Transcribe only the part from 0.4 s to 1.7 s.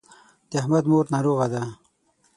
د احمد مور ناروغه ده.